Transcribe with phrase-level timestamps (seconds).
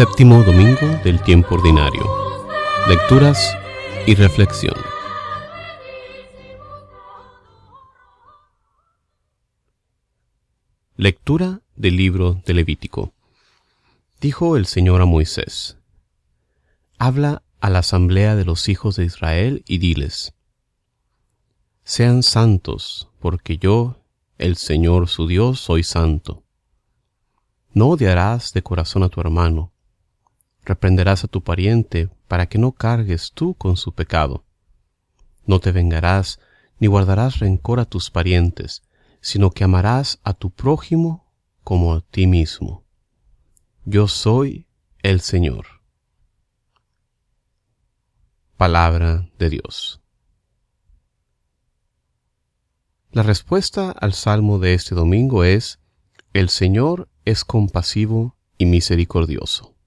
[0.00, 2.02] Séptimo domingo del tiempo ordinario.
[2.88, 3.54] Lecturas
[4.06, 4.74] y reflexión.
[10.96, 13.12] Lectura del libro de Levítico.
[14.22, 15.76] Dijo el Señor a Moisés,
[16.96, 20.32] Habla a la asamblea de los hijos de Israel y diles,
[21.84, 24.00] Sean santos, porque yo,
[24.38, 26.42] el Señor su Dios, soy santo.
[27.74, 29.74] No odiarás de corazón a tu hermano,
[30.70, 34.44] reprenderás a tu pariente para que no cargues tú con su pecado.
[35.44, 36.38] No te vengarás
[36.78, 38.82] ni guardarás rencor a tus parientes,
[39.20, 41.26] sino que amarás a tu prójimo
[41.64, 42.84] como a ti mismo.
[43.84, 44.68] Yo soy
[45.02, 45.66] el Señor.
[48.56, 50.00] Palabra de Dios.
[53.10, 55.80] La respuesta al salmo de este domingo es,
[56.32, 59.79] El Señor es compasivo y misericordioso.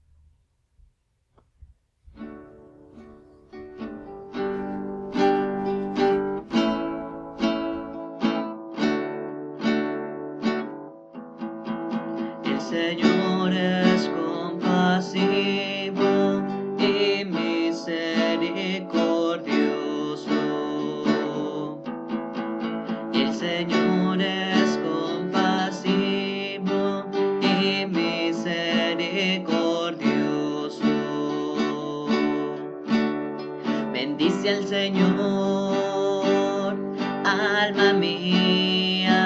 [34.44, 36.76] Bendice al Señor,
[37.24, 39.16] alma mía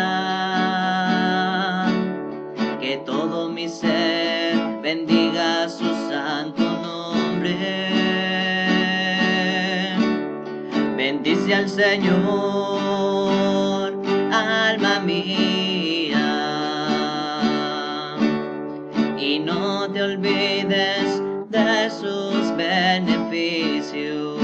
[2.80, 7.56] que todo mi ser bendiga su santo nombre.
[10.96, 12.12] Bendice al Señor,
[14.32, 16.28] alma mía,
[19.18, 21.20] y no te olvides
[21.50, 24.37] de sus beneficios.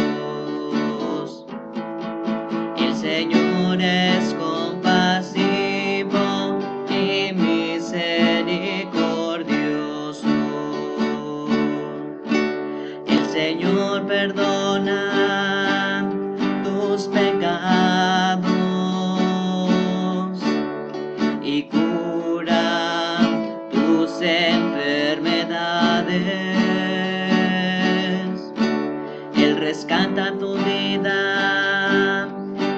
[30.04, 32.28] Rescata tu vida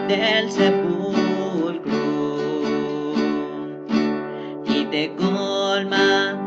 [0.07, 1.83] del sepulcro
[4.65, 6.39] y te colma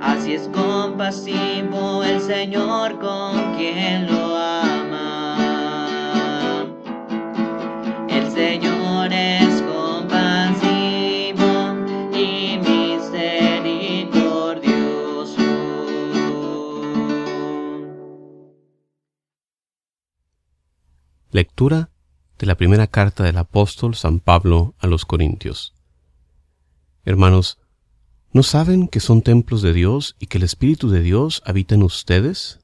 [0.00, 5.36] Así es compasivo el Señor con quien lo ama.
[8.08, 11.76] El Señor es compasivo
[12.12, 15.42] y misericordioso.
[21.30, 21.90] Lectura
[22.46, 25.74] la primera carta del apóstol San Pablo a los Corintios.
[27.04, 27.58] Hermanos,
[28.32, 31.82] ¿no saben que son templos de Dios y que el Espíritu de Dios habita en
[31.82, 32.60] ustedes?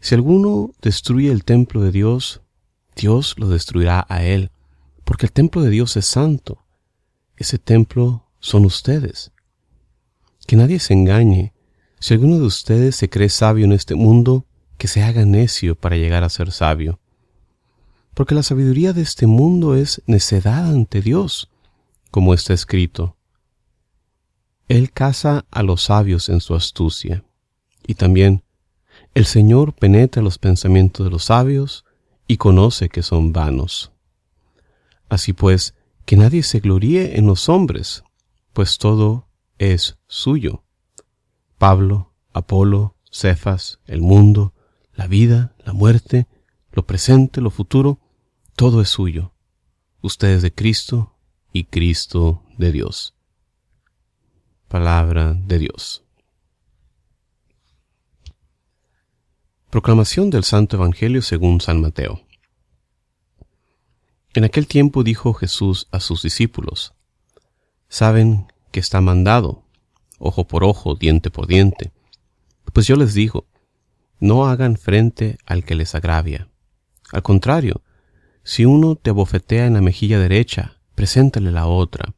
[0.00, 2.42] Si alguno destruye el templo de Dios,
[2.94, 4.50] Dios lo destruirá a él,
[5.04, 6.62] porque el templo de Dios es santo.
[7.36, 9.32] Ese templo son ustedes.
[10.46, 11.54] Que nadie se engañe.
[11.98, 14.46] Si alguno de ustedes se cree sabio en este mundo,
[14.76, 17.00] que se haga necio para llegar a ser sabio
[18.20, 21.48] porque la sabiduría de este mundo es necedad ante Dios,
[22.10, 23.16] como está escrito.
[24.68, 27.24] Él caza a los sabios en su astucia.
[27.86, 28.42] Y también,
[29.14, 31.86] el Señor penetra los pensamientos de los sabios
[32.26, 33.90] y conoce que son vanos.
[35.08, 35.74] Así pues,
[36.04, 38.04] que nadie se gloríe en los hombres,
[38.52, 40.62] pues todo es suyo.
[41.56, 44.52] Pablo, Apolo, Cefas, el mundo,
[44.92, 46.26] la vida, la muerte,
[46.70, 47.98] lo presente, lo futuro,
[48.60, 49.32] todo es suyo.
[50.02, 51.16] Ustedes de Cristo
[51.50, 53.14] y Cristo de Dios.
[54.68, 56.04] Palabra de Dios.
[59.70, 62.20] Proclamación del Santo Evangelio según San Mateo.
[64.34, 66.92] En aquel tiempo dijo Jesús a sus discípulos,
[67.88, 69.64] Saben que está mandado,
[70.18, 71.92] ojo por ojo, diente por diente.
[72.74, 73.46] Pues yo les digo,
[74.18, 76.50] no hagan frente al que les agravia.
[77.10, 77.80] Al contrario,
[78.42, 82.14] si uno te abofetea en la mejilla derecha, preséntale la otra.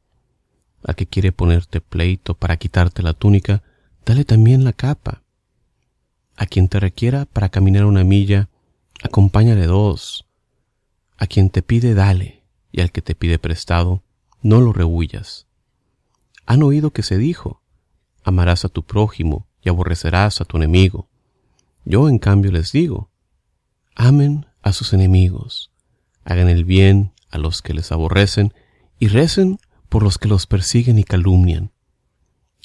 [0.85, 3.63] Al que quiere ponerte pleito para quitarte la túnica,
[4.05, 5.23] dale también la capa.
[6.37, 8.49] A quien te requiera para caminar una milla,
[9.03, 10.27] acompáñale dos.
[11.19, 12.43] A quien te pide, dale,
[12.73, 14.03] y al que te pide prestado,
[14.43, 15.47] no lo rehuyas.
[16.47, 17.63] Han oído que se dijo,
[18.25, 21.09] amarás a tu prójimo y aborrecerás a tu enemigo.
[21.85, 23.11] Yo en cambio les digo,
[23.95, 25.72] amen a sus enemigos,
[26.25, 28.53] hagan el bien a los que les aborrecen
[28.99, 29.59] y recen
[29.89, 31.73] por los que los persiguen y calumnian.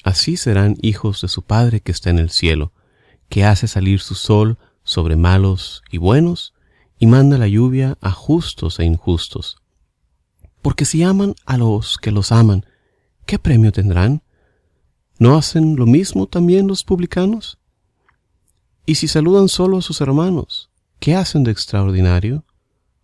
[0.04, 2.72] Así serán hijos de su Padre que está en el cielo,
[3.28, 6.54] que hace salir su sol sobre malos y buenos,
[6.98, 9.58] y manda la lluvia a justos e injustos.
[10.62, 12.64] Porque si aman a los que los aman,
[13.26, 14.22] ¿qué premio tendrán?
[15.18, 17.58] ¿No hacen lo mismo también los publicanos?
[18.86, 22.44] Y si saludan solo a sus hermanos, ¿qué hacen de extraordinario?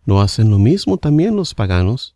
[0.05, 2.15] ¿No hacen lo mismo también los paganos?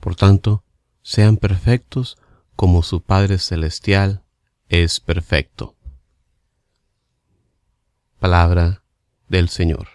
[0.00, 0.64] Por tanto,
[1.02, 2.16] sean perfectos
[2.56, 4.22] como su Padre Celestial
[4.68, 5.74] es perfecto.
[8.18, 8.82] Palabra
[9.28, 9.88] del Señor.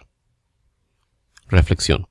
[1.48, 2.06] Reflexión.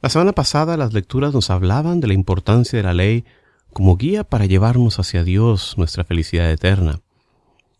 [0.00, 3.24] La semana pasada las lecturas nos hablaban de la importancia de la ley
[3.72, 7.00] como guía para llevarnos hacia Dios, nuestra felicidad eterna.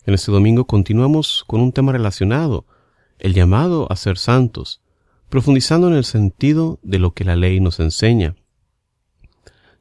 [0.05, 2.67] En este domingo continuamos con un tema relacionado,
[3.21, 4.81] el llamado a ser santos,
[5.29, 8.35] profundizando en el sentido de lo que la ley nos enseña.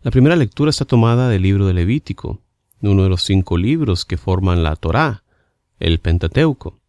[0.02, 2.42] La primera lectura está tomada del libro de Levítico,
[2.82, 5.24] uno de los cinco libros que forman la Torá,
[5.80, 6.80] el Pentateuco.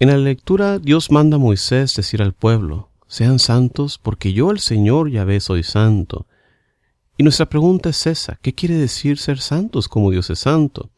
[0.00, 4.58] En la lectura Dios manda a Moisés decir al pueblo, sean santos porque yo el
[4.58, 6.26] Señor Yahvé soy santo.
[7.18, 10.90] Y nuestra pregunta es esa, ¿qué quiere decir ser santos como Dios es santo?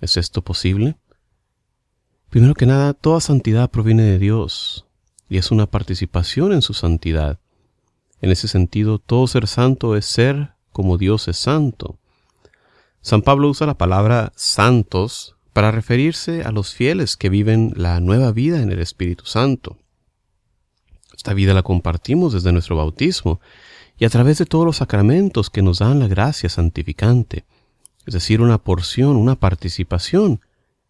[0.00, 0.96] ¿Es esto posible?
[2.30, 4.86] Primero que nada, toda santidad proviene de Dios
[5.30, 7.38] y es una participación en su santidad.
[8.20, 11.98] En ese sentido, todo ser santo es ser como Dios es santo.
[13.00, 18.32] San Pablo usa la palabra santos para referirse a los fieles que viven la nueva
[18.32, 19.78] vida en el Espíritu Santo.
[21.16, 23.40] Esta vida la compartimos desde nuestro bautismo
[23.98, 27.44] y a través de todos los sacramentos que nos dan la gracia santificante,
[28.04, 30.40] es decir, una porción, una participación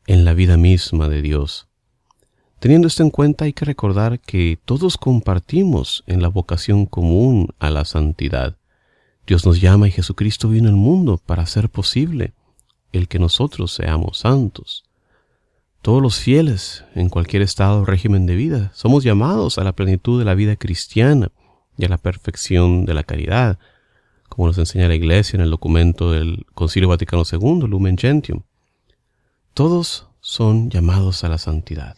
[0.06, 1.69] en la vida misma de Dios.
[2.60, 7.70] Teniendo esto en cuenta hay que recordar que todos compartimos en la vocación común a
[7.70, 8.58] la santidad.
[9.26, 12.34] Dios nos llama y Jesucristo vino al mundo para hacer posible
[12.92, 14.84] el que nosotros seamos santos.
[15.80, 20.18] Todos los fieles, en cualquier estado o régimen de vida, somos llamados a la plenitud
[20.18, 21.32] de la vida cristiana
[21.78, 23.58] y a la perfección de la caridad,
[24.28, 28.42] como nos enseña la Iglesia en el documento del Concilio Vaticano II, Lumen Gentium.
[29.54, 31.96] Todos son llamados a la santidad.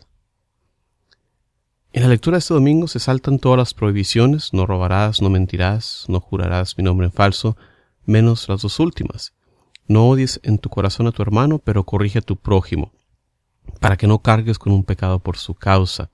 [1.94, 6.06] En la lectura de este domingo se saltan todas las prohibiciones, no robarás, no mentirás,
[6.08, 7.54] no jurarás mi nombre en falso,
[8.06, 9.34] menos las dos últimas.
[9.88, 12.92] No odies en tu corazón a tu hermano, pero corrige a tu prójimo,
[13.78, 16.08] para que no cargues con un pecado por su causa.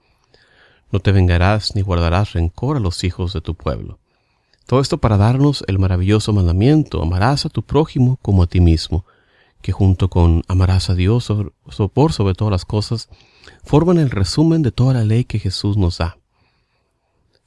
[0.91, 4.01] No te vengarás ni guardarás rencor a los hijos de tu pueblo.
[4.67, 9.05] Todo esto para darnos el maravilloso mandamiento, amarás a tu prójimo como a ti mismo,
[9.63, 11.33] que junto con amarás a Dios
[11.95, 13.09] por sobre todas las cosas,
[13.65, 16.19] forman el resumen de toda la ley que Jesús nos da.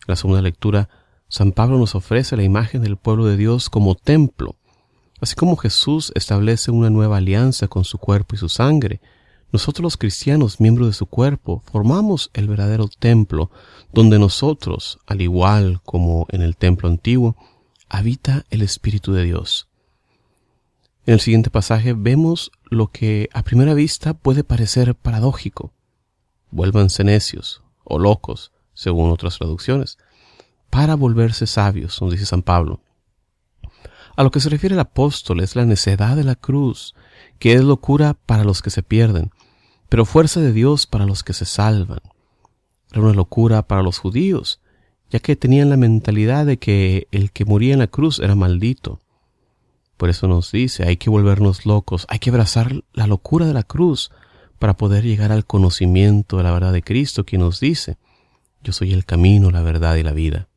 [0.01, 0.89] En la segunda lectura,
[1.27, 4.55] San Pablo nos ofrece la imagen del pueblo de Dios como templo,
[5.22, 9.01] Así como Jesús establece una nueva alianza con su cuerpo y su sangre,
[9.51, 13.51] nosotros los cristianos, miembros de su cuerpo, formamos el verdadero templo,
[13.93, 17.36] donde nosotros, al igual como en el templo antiguo,
[17.88, 19.67] habita el Espíritu de Dios.
[21.05, 25.72] En el siguiente pasaje vemos lo que a primera vista puede parecer paradójico.
[26.51, 29.98] Vuélvanse necios o locos, según otras traducciones.
[30.70, 32.79] para volverse sabios, nos dice San Pablo.
[34.15, 36.96] A lo que se refiere el apóstol es la necedad de la cruz,
[37.39, 39.31] que es locura para los que se pierden,
[39.89, 42.00] pero fuerza de Dios para los que se salvan.
[42.91, 44.62] Era una locura para los judíos,
[45.10, 49.01] ya que tenían la mentalidad de que el que moría en la cruz era maldito.
[49.98, 53.63] Por eso nos dice, hay que volvernos locos, hay que abrazar la locura de la
[53.63, 54.12] cruz
[54.62, 57.98] para poder llegar al conocimiento de la verdad de Cristo, quien nos dice,
[58.62, 60.50] yo soy el camino, la verdad y la vida.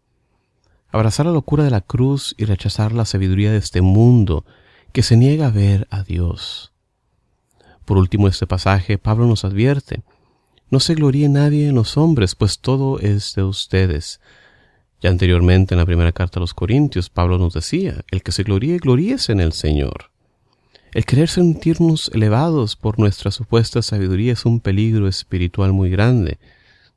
[0.91, 4.45] Abrazar la locura de la cruz y rechazar la sabiduría de este mundo
[4.93, 6.75] que se niega a ver a Dios.
[7.87, 10.03] Por último, este pasaje, Pablo nos advierte,
[10.69, 14.21] no se gloríe nadie en los hombres, pues todo es de ustedes.
[15.01, 18.43] Ya anteriormente en la primera carta a los Corintios, Pablo nos decía, el que se
[18.43, 20.14] gloríe, gloríese en el Señor.
[20.95, 26.39] El querer sentirnos elevados por nuestra supuesta sabiduría es un peligro espiritual muy grande,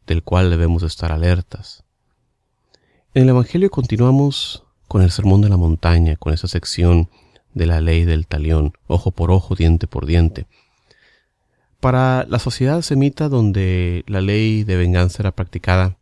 [0.05, 1.83] del cual debemos estar alertas.
[3.15, 7.09] En el Evangelio continuamos con el Sermón de la Montaña, con esa sección
[7.55, 10.45] de la ley del talión, ojo por ojo, diente por diente.
[11.79, 15.97] Para la sociedad semita donde la ley de venganza era practicada,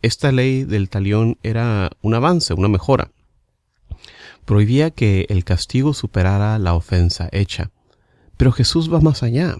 [0.00, 3.10] esta ley del talión era un avance, una mejora.
[4.48, 7.70] Prohibía que el castigo superara la ofensa hecha.
[8.36, 9.54] Pero Jesús va más allá.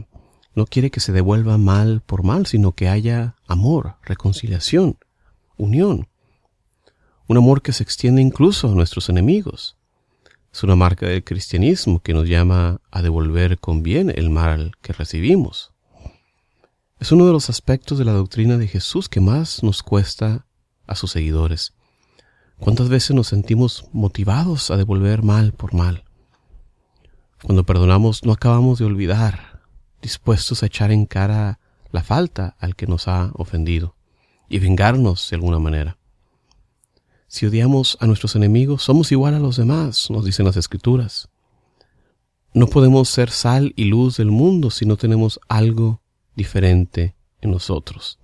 [0.57, 4.99] No quiere que se devuelva mal por mal, sino que haya amor, reconciliación,
[5.57, 6.09] unión
[7.28, 9.76] un amor que se extiende incluso a nuestros enemigos.
[10.52, 14.95] Es una marca del cristianismo que nos llama a devolver con bien el mal que
[14.95, 15.73] recibimos.
[16.99, 20.47] Es uno de los aspectos de la doctrina de Jesús que más nos cuesta
[20.87, 21.75] a sus seguidores.
[22.60, 26.04] ¿Cuántas veces nos sentimos motivados a devolver mal por mal?
[27.42, 29.62] Cuando perdonamos no acabamos de olvidar,
[30.02, 31.60] dispuestos a echar en cara
[31.92, 33.94] la falta al que nos ha ofendido
[34.48, 35.98] y vengarnos de alguna manera.
[37.28, 41.28] Si odiamos a nuestros enemigos, somos igual a los demás, nos dicen las escrituras.
[42.54, 46.00] No podemos ser sal y luz del mundo si no tenemos algo
[46.34, 48.18] diferente en nosotros.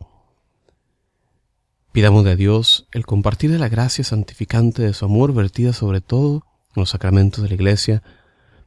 [1.95, 6.43] Pidamos de Dios el compartir de la gracia santificante de su amor vertida sobre todo
[6.75, 8.03] en los sacramentos de la Iglesia,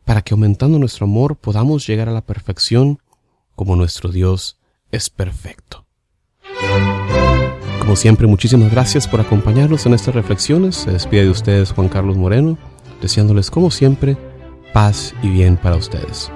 [0.05, 2.99] para que aumentando nuestro amor podamos llegar a la perfección
[3.53, 4.61] como nuestro Dios
[4.93, 5.85] es perfecto.
[7.79, 10.77] Como siempre, muchísimas gracias por acompañarnos en estas reflexiones.
[10.77, 12.57] Se despide de ustedes Juan Carlos Moreno,
[13.01, 14.15] deseándoles como siempre
[14.71, 16.31] paz y bien para ustedes.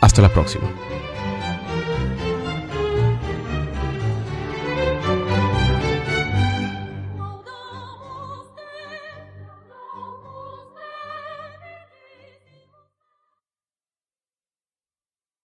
[0.00, 0.70] Hasta la próxima.